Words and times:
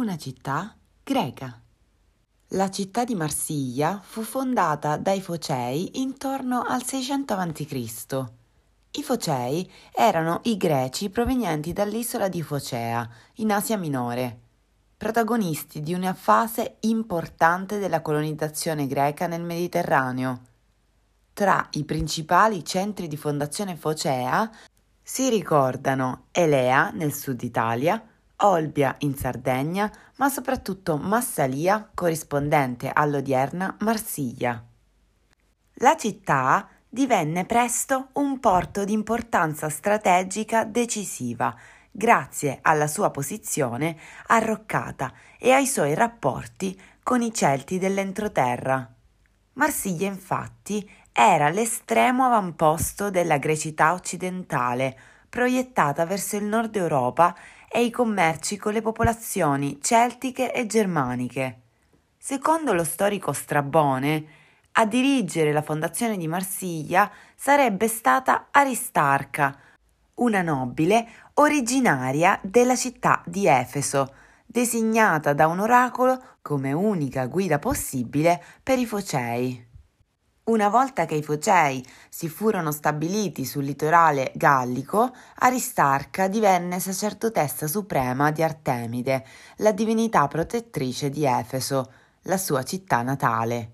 una 0.00 0.16
città 0.16 0.74
greca. 1.04 1.60
La 2.52 2.70
città 2.70 3.04
di 3.04 3.14
Marsiglia 3.14 4.00
fu 4.02 4.22
fondata 4.22 4.96
dai 4.96 5.20
Focei 5.20 6.00
intorno 6.00 6.62
al 6.66 6.82
600 6.82 7.34
a.C. 7.34 8.24
I 8.92 9.02
Focei 9.02 9.70
erano 9.94 10.40
i 10.44 10.56
greci 10.56 11.10
provenienti 11.10 11.74
dall'isola 11.74 12.28
di 12.28 12.42
Focea, 12.42 13.06
in 13.36 13.52
Asia 13.52 13.76
Minore, 13.76 14.40
protagonisti 14.96 15.82
di 15.82 15.92
una 15.92 16.14
fase 16.14 16.76
importante 16.80 17.78
della 17.78 18.00
colonizzazione 18.00 18.86
greca 18.86 19.26
nel 19.26 19.42
Mediterraneo. 19.42 20.40
Tra 21.34 21.68
i 21.72 21.84
principali 21.84 22.64
centri 22.64 23.06
di 23.06 23.18
fondazione 23.18 23.76
Focea 23.76 24.50
si 25.02 25.28
ricordano 25.28 26.28
Elea 26.32 26.90
nel 26.90 27.12
sud 27.12 27.42
Italia, 27.42 28.02
Olbia 28.42 28.94
in 29.00 29.16
Sardegna, 29.16 29.90
ma 30.16 30.28
soprattutto 30.28 30.96
Massalia, 30.96 31.88
corrispondente 31.92 32.90
all'odierna 32.92 33.76
Marsiglia. 33.80 34.62
La 35.74 35.96
città 35.96 36.68
divenne 36.88 37.44
presto 37.44 38.08
un 38.14 38.38
porto 38.40 38.84
di 38.84 38.92
importanza 38.92 39.68
strategica 39.68 40.64
decisiva, 40.64 41.54
grazie 41.90 42.58
alla 42.62 42.86
sua 42.86 43.10
posizione 43.10 43.96
arroccata 44.26 45.12
e 45.38 45.52
ai 45.52 45.66
suoi 45.66 45.94
rapporti 45.94 46.78
con 47.02 47.22
i 47.22 47.32
Celti 47.32 47.78
dell'entroterra. 47.78 48.92
Marsiglia 49.54 50.06
infatti 50.06 50.88
era 51.12 51.48
l'estremo 51.48 52.24
avamposto 52.24 53.10
della 53.10 53.38
Grecità 53.38 53.92
occidentale, 53.92 54.98
proiettata 55.28 56.04
verso 56.06 56.36
il 56.36 56.44
nord 56.44 56.74
Europa 56.76 57.34
e 57.72 57.84
i 57.84 57.90
commerci 57.90 58.56
con 58.56 58.72
le 58.72 58.82
popolazioni 58.82 59.78
celtiche 59.80 60.52
e 60.52 60.66
germaniche. 60.66 61.60
Secondo 62.18 62.72
lo 62.72 62.82
storico 62.82 63.32
Strabone, 63.32 64.24
a 64.72 64.86
dirigere 64.86 65.52
la 65.52 65.62
fondazione 65.62 66.16
di 66.16 66.26
Marsiglia 66.26 67.10
sarebbe 67.36 67.86
stata 67.86 68.48
Aristarca, 68.50 69.56
una 70.14 70.42
nobile 70.42 71.06
originaria 71.34 72.38
della 72.42 72.76
città 72.76 73.22
di 73.24 73.46
Efeso, 73.46 74.14
designata 74.44 75.32
da 75.32 75.46
un 75.46 75.60
oracolo 75.60 76.20
come 76.42 76.72
unica 76.72 77.26
guida 77.26 77.60
possibile 77.60 78.42
per 78.62 78.78
i 78.78 78.86
Focei. 78.86 79.69
Una 80.50 80.68
volta 80.68 81.04
che 81.04 81.14
i 81.14 81.22
Focei 81.22 81.80
si 82.08 82.28
furono 82.28 82.72
stabiliti 82.72 83.44
sul 83.44 83.62
litorale 83.62 84.32
gallico, 84.34 85.14
Aristarca 85.36 86.26
divenne 86.26 86.80
sacerdotessa 86.80 87.68
suprema 87.68 88.32
di 88.32 88.42
Artemide, 88.42 89.24
la 89.58 89.70
divinità 89.70 90.26
protettrice 90.26 91.08
di 91.08 91.24
Efeso, 91.24 91.92
la 92.22 92.36
sua 92.36 92.64
città 92.64 93.02
natale. 93.02 93.70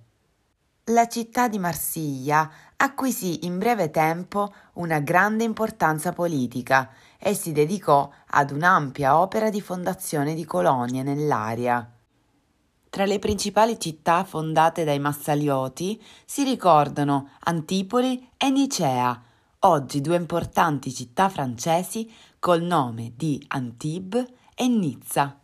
La 0.91 1.09
città 1.09 1.49
di 1.49 1.59
Marsiglia 1.59 2.51
acquisì 2.77 3.47
in 3.47 3.57
breve 3.57 3.91
tempo 3.91 4.53
una 4.75 4.99
grande 5.01 5.45
importanza 5.45 6.13
politica 6.13 6.91
e 7.19 7.33
si 7.33 7.53
dedicò 7.53 8.13
ad 8.33 8.51
un'ampia 8.51 9.19
opera 9.19 9.49
di 9.49 9.63
fondazione 9.63 10.35
di 10.35 10.45
colonie 10.45 11.03
nell'area. 11.03 11.96
Tra 12.97 13.05
le 13.05 13.19
principali 13.19 13.79
città 13.79 14.25
fondate 14.25 14.83
dai 14.83 14.99
Massalioti 14.99 16.03
si 16.25 16.45
ricordano 16.45 17.33
Antipoli 17.41 18.31
e 18.39 18.49
Nicea, 18.49 19.23
oggi 19.59 20.01
due 20.01 20.17
importanti 20.17 20.91
città 20.95 21.29
francesi 21.29 22.11
col 22.39 22.63
nome 22.63 23.13
di 23.15 23.45
Antibes 23.49 24.25
e 24.55 24.67
Nizza. 24.69 25.39